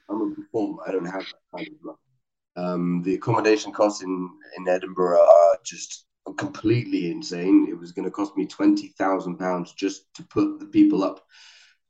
I'm 0.09 0.31
a 0.31 0.35
performer. 0.35 0.83
I 0.85 0.91
don't 0.91 1.05
have 1.05 1.23
that 1.23 1.57
kind 1.57 1.67
of 1.67 1.83
money. 1.83 1.97
Um, 2.55 3.01
the 3.03 3.15
accommodation 3.15 3.71
costs 3.71 4.03
in, 4.03 4.29
in 4.57 4.67
Edinburgh 4.67 5.19
are 5.19 5.57
just 5.65 6.05
completely 6.37 7.09
insane. 7.09 7.67
It 7.69 7.79
was 7.79 7.91
going 7.91 8.05
to 8.05 8.11
cost 8.11 8.37
me 8.37 8.45
twenty 8.45 8.89
thousand 8.99 9.37
pounds 9.37 9.73
just 9.73 10.13
to 10.13 10.23
put 10.23 10.59
the 10.59 10.67
people 10.67 11.03
up 11.03 11.25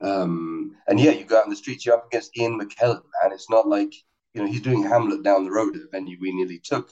um, 0.03 0.75
and 0.87 0.99
yeah, 0.99 1.11
you 1.11 1.23
go 1.25 1.39
out 1.39 1.45
in 1.45 1.49
the 1.49 1.55
streets, 1.55 1.85
you're 1.85 1.95
up 1.95 2.07
against 2.07 2.37
Ian 2.37 2.59
McKellen, 2.59 3.01
and 3.23 3.33
it's 3.33 3.49
not 3.49 3.67
like 3.67 3.93
you 4.33 4.41
know 4.41 4.47
he's 4.51 4.61
doing 4.61 4.83
Hamlet 4.83 5.23
down 5.23 5.45
the 5.45 5.51
road 5.51 5.75
at 5.75 5.83
a 5.83 5.87
venue 5.91 6.17
we 6.19 6.33
nearly 6.33 6.59
took. 6.59 6.91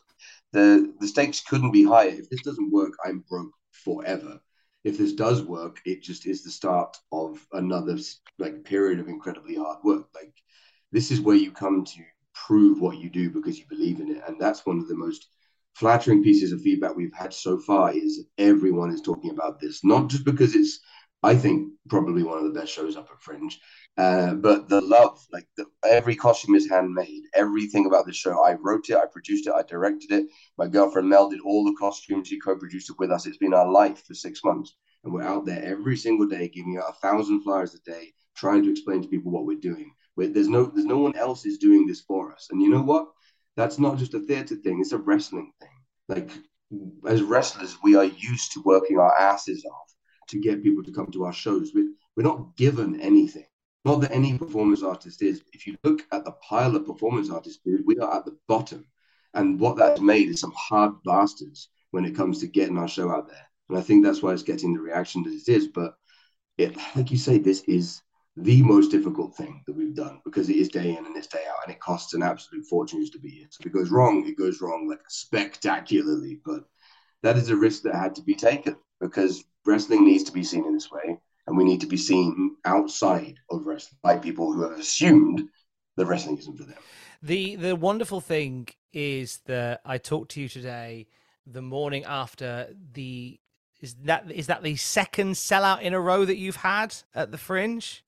The 0.53 0.93
the 0.99 1.07
stakes 1.07 1.41
couldn't 1.41 1.71
be 1.71 1.83
higher. 1.83 2.09
If 2.09 2.29
this 2.29 2.41
doesn't 2.41 2.71
work, 2.71 2.93
I'm 3.05 3.23
broke 3.29 3.51
forever. 3.71 4.39
If 4.83 4.97
this 4.97 5.13
does 5.13 5.43
work, 5.43 5.79
it 5.85 6.01
just 6.01 6.25
is 6.25 6.43
the 6.43 6.49
start 6.49 6.97
of 7.11 7.45
another 7.51 7.97
like 8.39 8.63
period 8.63 8.99
of 8.99 9.09
incredibly 9.09 9.55
hard 9.55 9.79
work. 9.83 10.07
Like 10.15 10.33
this 10.91 11.11
is 11.11 11.21
where 11.21 11.35
you 11.35 11.51
come 11.51 11.83
to 11.83 12.01
prove 12.33 12.79
what 12.79 12.97
you 12.97 13.09
do 13.09 13.29
because 13.29 13.59
you 13.59 13.65
believe 13.69 13.99
in 13.99 14.09
it, 14.09 14.23
and 14.25 14.39
that's 14.39 14.65
one 14.65 14.79
of 14.79 14.87
the 14.87 14.95
most 14.95 15.27
flattering 15.75 16.23
pieces 16.23 16.51
of 16.51 16.61
feedback 16.61 16.95
we've 16.95 17.13
had 17.13 17.33
so 17.33 17.59
far. 17.59 17.91
Is 17.93 18.23
everyone 18.37 18.91
is 18.91 19.01
talking 19.01 19.31
about 19.31 19.59
this, 19.59 19.83
not 19.83 20.09
just 20.09 20.23
because 20.23 20.55
it's 20.55 20.79
I 21.23 21.35
think 21.35 21.73
probably 21.87 22.23
one 22.23 22.39
of 22.39 22.45
the 22.45 22.59
best 22.59 22.73
shows 22.73 22.95
up 22.95 23.09
at 23.11 23.21
Fringe. 23.21 23.59
Uh, 23.97 24.33
but 24.33 24.69
the 24.69 24.81
love, 24.81 25.23
like 25.31 25.47
the, 25.55 25.65
every 25.85 26.15
costume 26.15 26.55
is 26.55 26.67
handmade. 26.67 27.23
Everything 27.35 27.85
about 27.85 28.07
the 28.07 28.13
show, 28.13 28.43
I 28.43 28.53
wrote 28.53 28.89
it, 28.89 28.95
I 28.95 29.05
produced 29.05 29.45
it, 29.45 29.53
I 29.53 29.61
directed 29.63 30.11
it. 30.11 30.27
My 30.57 30.67
girlfriend 30.67 31.09
Mel 31.09 31.29
did 31.29 31.41
all 31.41 31.63
the 31.63 31.75
costumes. 31.77 32.27
She 32.27 32.39
co-produced 32.39 32.89
it 32.89 32.95
with 32.97 33.11
us. 33.11 33.27
It's 33.27 33.37
been 33.37 33.53
our 33.53 33.69
life 33.69 34.03
for 34.05 34.15
six 34.15 34.43
months, 34.43 34.75
and 35.03 35.13
we're 35.13 35.21
out 35.21 35.45
there 35.45 35.63
every 35.63 35.95
single 35.95 36.27
day, 36.27 36.47
giving 36.47 36.77
out 36.77 36.89
a 36.89 37.07
thousand 37.07 37.43
flyers 37.43 37.75
a 37.75 37.79
day, 37.89 38.13
trying 38.35 38.63
to 38.63 38.71
explain 38.71 39.03
to 39.03 39.07
people 39.07 39.31
what 39.31 39.45
we're 39.45 39.59
doing. 39.59 39.93
We're, 40.15 40.29
there's 40.29 40.49
no, 40.49 40.65
there's 40.65 40.85
no 40.85 40.97
one 40.97 41.15
else 41.15 41.45
is 41.45 41.59
doing 41.59 41.85
this 41.85 42.01
for 42.01 42.33
us. 42.33 42.47
And 42.49 42.61
you 42.61 42.69
know 42.69 42.81
what? 42.81 43.09
That's 43.57 43.77
not 43.77 43.97
just 43.97 44.15
a 44.15 44.19
theater 44.21 44.55
thing; 44.55 44.79
it's 44.79 44.93
a 44.93 44.97
wrestling 44.97 45.51
thing. 45.59 45.69
Like 46.07 46.31
as 47.07 47.21
wrestlers, 47.21 47.77
we 47.83 47.95
are 47.95 48.05
used 48.05 48.53
to 48.53 48.63
working 48.63 48.97
our 48.97 49.15
asses 49.19 49.63
off 49.65 49.91
to 50.31 50.39
get 50.39 50.63
people 50.63 50.83
to 50.83 50.91
come 50.91 51.11
to 51.11 51.25
our 51.25 51.33
shows. 51.33 51.71
We're, 51.73 51.91
we're 52.15 52.23
not 52.23 52.55
given 52.57 52.99
anything. 52.99 53.45
Not 53.83 54.01
that 54.01 54.11
any 54.11 54.37
performance 54.37 54.83
artist 54.83 55.21
is. 55.21 55.41
If 55.53 55.65
you 55.65 55.77
look 55.83 56.03
at 56.11 56.23
the 56.23 56.33
pile 56.33 56.75
of 56.75 56.85
performance 56.85 57.29
artists, 57.29 57.61
dude, 57.63 57.85
we 57.85 57.97
are 57.97 58.17
at 58.17 58.25
the 58.25 58.37
bottom. 58.47 58.85
And 59.33 59.59
what 59.59 59.77
that's 59.77 60.01
made 60.01 60.29
is 60.29 60.39
some 60.39 60.53
hard 60.55 60.93
bastards 61.03 61.69
when 61.91 62.05
it 62.05 62.15
comes 62.15 62.39
to 62.39 62.47
getting 62.47 62.77
our 62.77 62.87
show 62.87 63.09
out 63.09 63.27
there. 63.27 63.47
And 63.69 63.77
I 63.77 63.81
think 63.81 64.03
that's 64.03 64.21
why 64.21 64.33
it's 64.33 64.43
getting 64.43 64.73
the 64.73 64.81
reaction 64.81 65.23
that 65.23 65.33
it 65.33 65.47
is. 65.47 65.67
But 65.67 65.95
it, 66.57 66.75
like 66.95 67.11
you 67.11 67.17
say, 67.17 67.37
this 67.37 67.61
is 67.61 68.01
the 68.37 68.61
most 68.61 68.91
difficult 68.91 69.35
thing 69.35 69.61
that 69.65 69.75
we've 69.75 69.95
done 69.95 70.21
because 70.23 70.49
it 70.49 70.55
is 70.55 70.69
day 70.69 70.95
in 70.95 71.05
and 71.05 71.17
it's 71.17 71.27
day 71.27 71.43
out 71.49 71.65
and 71.65 71.73
it 71.73 71.79
costs 71.79 72.13
an 72.13 72.23
absolute 72.23 72.65
fortune 72.65 73.05
to 73.09 73.19
be 73.19 73.29
here. 73.29 73.47
So 73.49 73.61
if 73.61 73.67
it 73.67 73.73
goes 73.73 73.91
wrong, 73.91 74.25
it 74.27 74.37
goes 74.37 74.61
wrong 74.61 74.87
like 74.87 75.01
spectacularly. 75.09 76.39
But 76.45 76.63
that 77.23 77.37
is 77.37 77.49
a 77.49 77.55
risk 77.55 77.83
that 77.83 77.95
had 77.95 78.15
to 78.15 78.21
be 78.21 78.35
taken 78.35 78.75
because 79.01 79.43
wrestling 79.65 80.05
needs 80.05 80.23
to 80.23 80.31
be 80.31 80.43
seen 80.43 80.65
in 80.65 80.73
this 80.73 80.89
way, 80.91 81.17
and 81.47 81.57
we 81.57 81.63
need 81.63 81.81
to 81.81 81.87
be 81.87 81.97
seen 81.97 82.55
outside 82.63 83.35
of 83.49 83.65
wrestling 83.65 83.99
by 84.01 84.17
people 84.17 84.53
who 84.53 84.61
have 84.61 84.79
assumed 84.79 85.49
that 85.97 86.05
wrestling 86.05 86.37
isn't 86.37 86.57
for 86.57 86.63
them. 86.63 86.77
The 87.21 87.55
the 87.55 87.75
wonderful 87.75 88.21
thing 88.21 88.69
is 88.93 89.39
that 89.45 89.81
I 89.85 89.97
talked 89.97 90.31
to 90.31 90.41
you 90.41 90.47
today, 90.47 91.07
the 91.45 91.61
morning 91.61 92.05
after 92.05 92.67
the 92.93 93.39
is 93.81 93.95
that 94.03 94.31
is 94.31 94.47
that 94.47 94.63
the 94.63 94.75
second 94.75 95.33
sellout 95.33 95.81
in 95.81 95.93
a 95.93 95.99
row 95.99 96.23
that 96.23 96.37
you've 96.37 96.57
had 96.57 96.95
at 97.13 97.31
the 97.31 97.37
Fringe? 97.37 98.03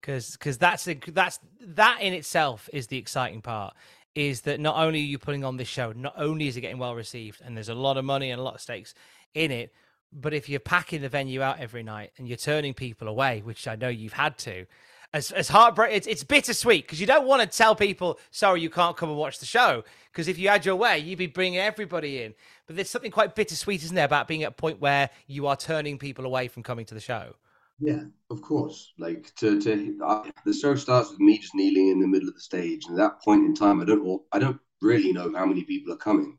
Because 0.00 0.32
because 0.32 0.58
that's 0.58 0.88
that's 1.08 1.38
that 1.60 1.98
in 2.00 2.12
itself 2.12 2.68
is 2.72 2.88
the 2.88 2.98
exciting 2.98 3.42
part. 3.42 3.74
Is 4.14 4.42
that 4.42 4.60
not 4.60 4.76
only 4.76 5.00
are 5.00 5.02
you 5.04 5.18
putting 5.18 5.44
on 5.44 5.56
this 5.56 5.68
show, 5.68 5.92
not 5.92 6.14
only 6.16 6.46
is 6.46 6.56
it 6.56 6.60
getting 6.60 6.78
well 6.78 6.94
received, 6.94 7.40
and 7.42 7.56
there's 7.56 7.70
a 7.70 7.74
lot 7.74 7.96
of 7.96 8.04
money 8.04 8.30
and 8.30 8.40
a 8.40 8.44
lot 8.44 8.54
of 8.54 8.60
stakes 8.60 8.94
in 9.34 9.50
it, 9.50 9.72
but 10.12 10.34
if 10.34 10.48
you're 10.48 10.60
packing 10.60 11.00
the 11.00 11.08
venue 11.08 11.40
out 11.40 11.58
every 11.58 11.82
night 11.82 12.12
and 12.18 12.28
you're 12.28 12.36
turning 12.36 12.74
people 12.74 13.08
away, 13.08 13.40
which 13.42 13.66
I 13.66 13.76
know 13.76 13.88
you've 13.88 14.12
had 14.12 14.36
to, 14.38 14.66
as 15.14 15.30
as 15.30 15.48
heartbreak, 15.48 15.94
it's, 15.94 16.06
it's 16.06 16.24
bittersweet 16.24 16.84
because 16.86 17.00
you 17.00 17.06
don't 17.06 17.26
want 17.26 17.42
to 17.42 17.56
tell 17.56 17.74
people, 17.74 18.18
sorry, 18.30 18.60
you 18.60 18.70
can't 18.70 18.96
come 18.96 19.08
and 19.08 19.18
watch 19.18 19.38
the 19.38 19.46
show. 19.46 19.84
Because 20.10 20.28
if 20.28 20.38
you 20.38 20.48
had 20.48 20.64
your 20.66 20.76
way, 20.76 20.98
you'd 20.98 21.18
be 21.18 21.26
bringing 21.26 21.58
everybody 21.58 22.22
in. 22.22 22.34
But 22.66 22.76
there's 22.76 22.90
something 22.90 23.10
quite 23.10 23.34
bittersweet, 23.34 23.82
isn't 23.82 23.94
there, 23.94 24.04
about 24.04 24.28
being 24.28 24.42
at 24.42 24.48
a 24.48 24.54
point 24.54 24.80
where 24.80 25.10
you 25.26 25.46
are 25.46 25.56
turning 25.56 25.98
people 25.98 26.24
away 26.24 26.48
from 26.48 26.62
coming 26.62 26.84
to 26.86 26.94
the 26.94 27.00
show? 27.00 27.34
Yeah, 27.82 28.04
of 28.30 28.42
course. 28.42 28.92
Like 28.98 29.34
to 29.36 29.60
to 29.60 29.98
uh, 30.04 30.30
the 30.46 30.52
show 30.54 30.74
starts 30.76 31.10
with 31.10 31.18
me 31.20 31.38
just 31.38 31.54
kneeling 31.54 31.88
in 31.88 31.98
the 32.00 32.06
middle 32.06 32.28
of 32.28 32.34
the 32.34 32.40
stage, 32.40 32.84
and 32.86 32.98
at 32.98 33.02
that 33.02 33.22
point 33.22 33.44
in 33.44 33.54
time, 33.54 33.80
I 33.80 33.84
don't 33.84 34.22
I 34.32 34.38
don't 34.38 34.60
really 34.80 35.12
know 35.12 35.32
how 35.34 35.46
many 35.46 35.64
people 35.64 35.92
are 35.92 35.96
coming. 36.08 36.38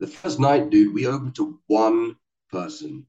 The 0.00 0.06
first 0.06 0.38
night, 0.38 0.70
dude, 0.70 0.94
we 0.94 1.06
opened 1.08 1.34
to 1.36 1.60
one 1.66 2.16
person. 2.52 3.04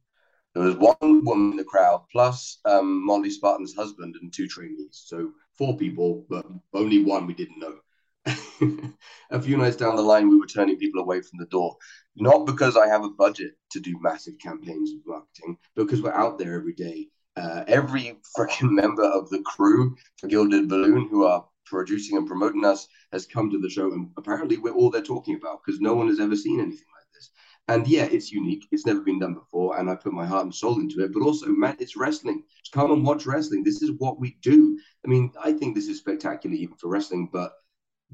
There 0.55 0.63
was 0.65 0.75
one 0.77 1.23
woman 1.25 1.51
in 1.51 1.57
the 1.57 1.63
crowd, 1.65 2.05
plus 2.11 2.59
um, 2.65 3.05
Molly 3.05 3.29
Spartan's 3.29 3.75
husband 3.75 4.15
and 4.21 4.33
two 4.33 4.47
trainees. 4.47 5.03
So 5.05 5.33
four 5.57 5.77
people, 5.77 6.25
but 6.29 6.47
only 6.73 7.03
one 7.03 7.27
we 7.27 7.35
didn't 7.35 7.59
know. 7.59 7.77
a 9.31 9.41
few 9.41 9.57
nights 9.57 9.75
down 9.77 9.95
the 9.95 10.01
line, 10.01 10.29
we 10.29 10.37
were 10.39 10.47
turning 10.47 10.77
people 10.77 11.01
away 11.01 11.21
from 11.21 11.39
the 11.39 11.45
door. 11.47 11.77
Not 12.15 12.45
because 12.47 12.75
I 12.77 12.87
have 12.87 13.03
a 13.05 13.09
budget 13.11 13.51
to 13.71 13.79
do 13.79 13.99
massive 14.01 14.39
campaigns 14.39 14.91
of 14.93 14.99
marketing, 15.05 15.57
because 15.75 16.01
we're 16.01 16.13
out 16.13 16.39
there 16.39 16.55
every 16.55 16.73
day 16.73 17.09
Uh, 17.37 17.63
every 17.67 18.17
freaking 18.35 18.71
member 18.81 19.03
of 19.03 19.29
the 19.29 19.41
crew 19.45 19.95
for 20.17 20.27
Gilded 20.27 20.67
Balloon 20.67 21.07
who 21.07 21.23
are 21.25 21.45
producing 21.67 22.17
and 22.17 22.25
promoting 22.25 22.65
us 22.65 22.87
has 23.11 23.27
come 23.27 23.51
to 23.51 23.59
the 23.59 23.69
show, 23.69 23.93
and 23.93 24.09
apparently 24.17 24.57
we're 24.57 24.73
all 24.73 24.89
they're 24.89 25.03
talking 25.03 25.35
about 25.35 25.59
because 25.63 25.79
no 25.79 25.93
one 25.93 26.07
has 26.07 26.19
ever 26.19 26.35
seen 26.35 26.59
anything 26.59 26.87
like 26.95 27.05
this. 27.13 27.29
And 27.67 27.85
yeah, 27.87 28.05
it's 28.05 28.31
unique. 28.31 28.67
It's 28.71 28.87
never 28.87 29.01
been 29.01 29.19
done 29.19 29.35
before, 29.35 29.77
and 29.77 29.87
I 29.87 29.93
put 29.93 30.13
my 30.13 30.25
heart 30.25 30.45
and 30.45 30.55
soul 30.55 30.79
into 30.79 31.03
it. 31.03 31.13
But 31.13 31.21
also, 31.21 31.45
man, 31.49 31.77
it's 31.79 31.95
wrestling. 31.95 32.43
Just 32.63 32.71
come 32.71 32.91
and 32.91 33.05
watch 33.05 33.27
wrestling. 33.27 33.63
This 33.63 33.83
is 33.83 33.91
what 33.99 34.19
we 34.19 34.37
do. 34.41 34.79
I 35.05 35.07
mean, 35.07 35.31
I 35.43 35.53
think 35.53 35.75
this 35.75 35.89
is 35.89 35.99
spectacular 35.99 36.55
even 36.55 36.75
for 36.77 36.87
wrestling, 36.87 37.29
but 37.31 37.51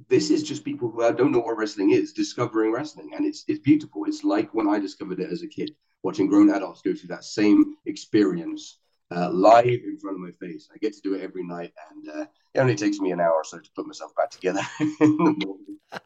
this 0.09 0.31
is 0.31 0.43
just 0.43 0.65
people 0.65 0.91
who 0.91 0.99
don't 1.13 1.31
know 1.31 1.39
what 1.39 1.57
wrestling 1.57 1.91
is 1.91 2.11
discovering 2.11 2.73
wrestling, 2.73 3.11
and 3.15 3.25
it's 3.25 3.45
it's 3.47 3.59
beautiful. 3.59 4.03
It's 4.03 4.25
like 4.25 4.53
when 4.53 4.67
I 4.67 4.79
discovered 4.79 5.21
it 5.21 5.31
as 5.31 5.43
a 5.43 5.47
kid, 5.47 5.73
watching 6.01 6.27
grown 6.27 6.49
adults 6.49 6.81
go 6.81 6.93
through 6.93 7.07
that 7.07 7.23
same 7.23 7.75
experience 7.85 8.79
uh, 9.15 9.29
live 9.31 9.65
in 9.67 9.97
front 9.99 10.17
of 10.17 10.21
my 10.21 10.31
face. 10.45 10.69
I 10.73 10.77
get 10.77 10.93
to 10.93 11.01
do 11.01 11.15
it 11.15 11.21
every 11.21 11.43
night, 11.43 11.71
and 11.91 12.09
uh, 12.09 12.25
it 12.53 12.59
only 12.59 12.75
takes 12.75 12.99
me 12.99 13.11
an 13.11 13.19
hour 13.19 13.33
or 13.33 13.43
so 13.43 13.59
to 13.59 13.69
put 13.75 13.87
myself 13.87 14.13
back 14.15 14.29
together 14.29 14.61
in 14.79 14.95
the 14.99 15.35
morning. 15.45 15.77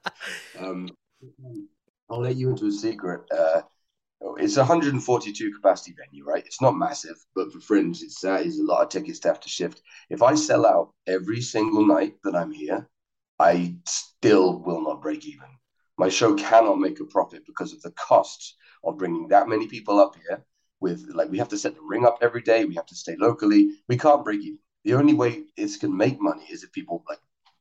Um, 0.60 0.90
I'll 2.10 2.22
let 2.22 2.36
you 2.36 2.50
into 2.50 2.66
a 2.66 2.72
secret. 2.72 3.22
Uh, 3.32 3.62
it's 4.38 4.58
a 4.58 4.62
142 4.62 5.54
capacity 5.54 5.96
venue, 5.96 6.26
right? 6.26 6.44
It's 6.46 6.62
not 6.62 6.76
massive, 6.76 7.16
but 7.36 7.52
for 7.52 7.60
Fringe, 7.60 8.02
it's 8.02 8.24
uh, 8.24 8.42
is 8.44 8.60
a 8.60 8.64
lot 8.64 8.82
of 8.82 8.90
tickets 8.90 9.20
to 9.20 9.28
have 9.28 9.40
to 9.42 9.50
shift. 9.50 9.82
If 10.10 10.24
I 10.24 10.34
sell 10.36 10.66
out 10.66 10.94
every 11.06 11.42
single 11.42 11.86
night 11.86 12.16
that 12.24 12.36
I'm 12.36 12.52
here, 12.52 12.90
I 13.40 13.76
still 13.86 14.60
will 14.64 14.82
not 14.82 15.02
break 15.02 15.26
even. 15.26 15.48
My 15.98 16.10
show 16.10 16.34
cannot 16.36 16.80
make 16.80 17.00
a 17.00 17.06
profit 17.06 17.44
because 17.46 17.74
of 17.74 17.82
the 17.82 17.92
costs 17.92 18.56
of 18.84 18.98
bringing 18.98 19.28
that 19.28 19.48
many 19.48 19.68
people 19.68 20.00
up 20.00 20.16
here. 20.28 20.44
With 20.88 21.10
like, 21.13 21.29
we 21.29 21.38
have 21.38 21.50
to 21.50 21.58
set 21.58 21.75
the 21.75 21.82
ring 21.82 22.06
up 22.06 22.20
every 22.22 22.41
day. 22.41 22.63
We 22.63 22.75
have 22.75 22.86
to 22.86 22.96
stay 22.96 23.15
locally. 23.20 23.72
We 23.89 23.98
can't 23.98 24.24
break 24.24 24.41
even. 24.41 24.60
The 24.86 24.94
only 24.94 25.13
way 25.13 25.44
it 25.58 25.79
can 25.82 25.96
make 25.96 26.22
money 26.22 26.46
is 26.50 26.63
if 26.63 26.72
people 26.72 27.03
like. 27.10 27.20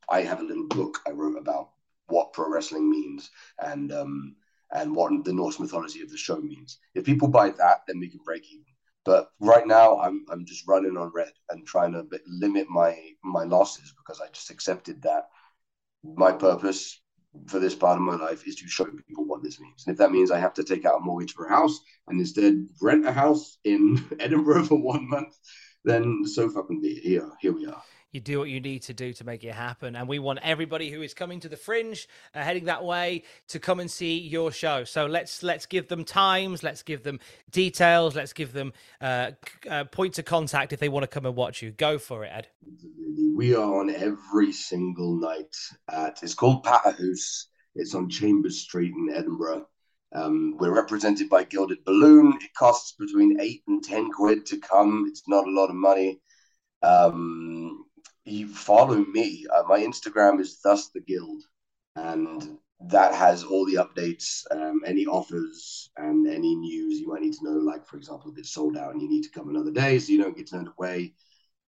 I 0.09 0.21
have 0.21 0.39
a 0.39 0.43
little 0.43 0.67
book 0.67 0.99
I 1.05 1.11
wrote 1.11 1.37
about 1.37 1.71
what 2.07 2.31
pro 2.31 2.49
wrestling 2.49 2.89
means 2.89 3.29
and 3.59 3.91
um, 3.91 4.35
and 4.71 4.95
what 4.95 5.11
the 5.25 5.33
Norse 5.33 5.59
mythology 5.59 6.01
of 6.01 6.09
the 6.09 6.17
show 6.17 6.37
means. 6.37 6.79
If 6.95 7.03
people 7.03 7.27
buy 7.27 7.49
that, 7.49 7.81
then 7.85 7.99
we 7.99 8.07
can 8.07 8.21
break 8.23 8.45
even. 8.49 8.63
But 9.03 9.31
right 9.41 9.67
now, 9.67 9.99
I'm 9.99 10.25
I'm 10.31 10.45
just 10.45 10.65
running 10.65 10.95
on 10.95 11.11
red 11.13 11.33
and 11.49 11.67
trying 11.67 11.91
to 11.93 12.07
limit 12.27 12.69
my 12.69 12.97
my 13.23 13.43
losses 13.43 13.93
because 13.97 14.21
I 14.21 14.27
just 14.31 14.49
accepted 14.49 15.01
that 15.01 15.27
my 16.03 16.31
purpose 16.31 17.01
for 17.45 17.59
this 17.59 17.75
part 17.75 17.97
of 17.97 18.03
my 18.03 18.15
life 18.15 18.47
is 18.47 18.55
to 18.55 18.67
show 18.67 18.85
people 18.85 19.25
what 19.25 19.43
this 19.43 19.59
means. 19.59 19.85
And 19.85 19.93
if 19.93 19.99
that 19.99 20.11
means 20.11 20.31
I 20.31 20.39
have 20.39 20.53
to 20.55 20.63
take 20.63 20.85
out 20.85 20.97
a 20.97 21.03
mortgage 21.03 21.33
for 21.33 21.45
a 21.45 21.49
house 21.49 21.79
and 22.07 22.19
instead 22.19 22.67
rent 22.81 23.07
a 23.07 23.11
house 23.11 23.57
in 23.63 24.03
Edinburgh 24.19 24.65
for 24.65 24.81
one 24.81 25.07
month, 25.07 25.37
then 25.83 26.25
so 26.25 26.49
fucking 26.49 26.81
be 26.81 26.89
it. 26.89 27.03
Here, 27.03 27.29
here 27.39 27.53
we 27.53 27.67
are 27.67 27.83
you 28.11 28.19
do 28.19 28.39
what 28.39 28.49
you 28.49 28.59
need 28.59 28.83
to 28.83 28.93
do 28.93 29.13
to 29.13 29.23
make 29.23 29.43
it 29.43 29.53
happen. 29.53 29.95
And 29.95 30.07
we 30.07 30.19
want 30.19 30.39
everybody 30.41 30.89
who 30.89 31.01
is 31.01 31.13
coming 31.13 31.39
to 31.41 31.49
the 31.49 31.57
Fringe, 31.57 32.07
uh, 32.33 32.41
heading 32.41 32.65
that 32.65 32.83
way, 32.83 33.23
to 33.49 33.59
come 33.59 33.79
and 33.79 33.89
see 33.89 34.17
your 34.17 34.51
show. 34.51 34.83
So 34.83 35.05
let's 35.05 35.43
let's 35.43 35.65
give 35.65 35.87
them 35.87 36.03
times, 36.03 36.63
let's 36.63 36.83
give 36.83 37.03
them 37.03 37.19
details, 37.51 38.15
let's 38.15 38.33
give 38.33 38.53
them 38.53 38.73
uh, 39.01 39.31
uh, 39.69 39.83
points 39.85 40.19
of 40.19 40.25
contact 40.25 40.73
if 40.73 40.79
they 40.79 40.89
want 40.89 41.03
to 41.03 41.07
come 41.07 41.25
and 41.25 41.35
watch 41.35 41.61
you. 41.61 41.71
Go 41.71 41.97
for 41.97 42.23
it, 42.23 42.31
Ed. 42.33 42.47
We 43.35 43.53
are 43.53 43.79
on 43.79 43.89
every 43.89 44.51
single 44.51 45.15
night 45.15 45.55
at. 45.89 46.23
It's 46.23 46.33
called 46.33 46.63
Patter 46.63 46.91
House. 46.91 47.47
It's 47.75 47.93
on 47.93 48.09
Chambers 48.09 48.61
Street 48.61 48.93
in 48.93 49.11
Edinburgh. 49.13 49.67
Um, 50.15 50.55
we're 50.57 50.73
represented 50.73 51.29
by 51.29 51.43
Gilded 51.43 51.83
Balloon. 51.85 52.33
It 52.41 52.53
costs 52.57 52.93
between 52.93 53.39
eight 53.41 53.61
and 53.67 53.83
ten 53.83 54.09
quid 54.09 54.45
to 54.47 54.57
come. 54.57 55.05
It's 55.09 55.23
not 55.27 55.45
a 55.45 55.51
lot 55.51 55.69
of 55.69 55.75
money. 55.75 56.21
Um, 56.81 57.85
you 58.27 58.47
follow 58.47 58.97
me. 58.97 59.45
Uh, 59.55 59.63
my 59.67 59.79
Instagram 59.79 60.39
is 60.39 60.59
thus 60.61 60.89
the 60.89 61.01
guild, 61.01 61.43
and 61.95 62.57
that 62.79 63.13
has 63.13 63.43
all 63.43 63.65
the 63.65 63.75
updates, 63.75 64.43
um, 64.51 64.81
any 64.85 65.05
offers, 65.05 65.89
and 65.97 66.27
any 66.27 66.55
news 66.55 66.99
you 66.99 67.07
might 67.07 67.21
need 67.21 67.33
to 67.33 67.43
know. 67.43 67.57
Like, 67.57 67.85
for 67.85 67.97
example, 67.97 68.31
if 68.31 68.37
it's 68.37 68.51
sold 68.51 68.77
out 68.77 68.93
and 68.93 69.01
you 69.01 69.09
need 69.09 69.23
to 69.23 69.31
come 69.31 69.49
another 69.49 69.71
day, 69.71 69.97
so 69.99 70.11
you 70.11 70.21
don't 70.21 70.37
get 70.37 70.49
turned 70.49 70.69
away. 70.77 71.13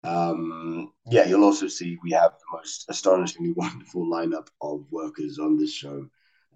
Um, 0.03 0.91
yeah, 1.09 1.25
you'll 1.25 1.43
also 1.43 1.67
see 1.67 1.97
we 2.03 2.11
have 2.11 2.31
the 2.33 2.57
most 2.57 2.85
astonishingly 2.89 3.51
wonderful 3.55 4.05
lineup 4.05 4.47
of 4.61 4.85
workers 4.91 5.39
on 5.39 5.57
this 5.57 5.73
show. 5.73 6.07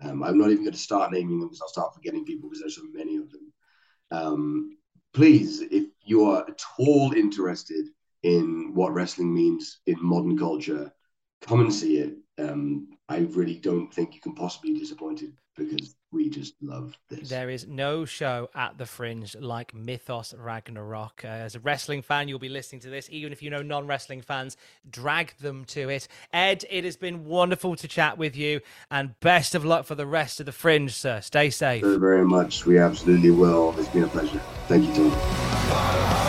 Um, 0.02 0.24
I'm 0.24 0.38
not 0.38 0.50
even 0.50 0.64
going 0.64 0.74
to 0.74 0.80
start 0.80 1.12
naming 1.12 1.40
them 1.40 1.50
because 1.50 1.62
I'll 1.62 1.68
start 1.68 1.94
forgetting 1.94 2.26
people 2.26 2.50
because 2.50 2.62
there's 2.62 2.78
so 2.78 2.84
many 2.94 3.18
of 3.18 3.30
them. 3.32 3.54
Um, 4.12 4.78
please, 5.14 5.62
if 5.62 5.88
you 6.04 6.26
are 6.26 6.48
at 6.48 6.62
all 6.78 7.12
interested 7.14 7.86
in 8.24 8.72
what 8.74 8.94
wrestling 8.94 9.34
means 9.34 9.80
in 9.86 9.98
modern 10.02 10.38
culture, 10.38 10.92
come 11.42 11.62
and 11.62 11.74
see 11.74 11.98
it. 11.98 12.16
Um, 12.38 12.90
I 13.08 13.20
really 13.20 13.56
don't 13.56 13.94
think 13.94 14.16
you 14.16 14.22
can 14.22 14.36
possibly 14.36 14.74
be 14.74 14.80
disappointed 14.80 15.34
because 15.56 15.96
we 16.12 16.30
just 16.30 16.56
love 16.62 16.98
this. 17.10 17.30
There 17.30 17.50
is 17.50 17.68
no 17.68 18.06
show 18.06 18.50
at 18.56 18.78
the 18.78 18.86
Fringe 18.86 19.36
like 19.40 19.74
Mythos 19.74 20.34
Ragnarok. 20.34 21.24
Uh, 21.24 21.28
as 21.28 21.56
a 21.56 21.60
wrestling 21.60 22.02
fan, 22.02 22.28
you'll 22.28 22.40
be 22.40 22.50
listening 22.50 22.82
to 22.82 22.90
this. 22.90 23.10
Even 23.12 23.32
if 23.32 23.44
you 23.44 23.50
know 23.50 23.62
non 23.62 23.86
wrestling 23.86 24.22
fans, 24.22 24.58
drag 24.90 25.36
them 25.38 25.66
to 25.66 25.90
it. 25.90 26.08
Ed, 26.34 26.66
it 26.70 26.84
has 26.84 26.98
been 26.98 27.26
wonderful 27.26 27.76
to 27.76 27.88
chat 27.88 28.18
with 28.18 28.36
you, 28.36 28.62
and 28.90 29.20
best 29.20 29.54
of 29.54 29.66
luck 29.66 29.86
for 29.86 29.96
the 29.96 30.08
rest 30.08 30.40
of 30.40 30.46
the 30.46 30.52
Fringe, 30.52 30.94
sir. 30.94 31.22
Stay 31.22 31.50
safe. 31.50 31.84
Very, 31.84 31.98
very 31.98 32.26
much. 32.26 32.66
We 32.66 32.80
absolutely 32.80 33.32
will. 33.32 33.76
It's 33.78 33.90
been 33.90 34.04
a 34.04 34.08
pleasure. 34.08 34.42
Thank 34.68 34.86
you, 34.86 35.10
Tom. 35.12 36.29